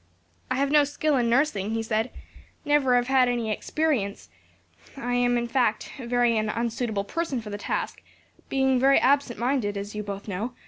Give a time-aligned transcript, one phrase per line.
[0.49, 2.09] "I have no skill in nursing," he said;
[2.65, 4.29] "never have had any experience;
[4.97, 8.01] am in fact a very unsuitable person for the task;
[8.49, 10.55] being very absent minded, as you both know.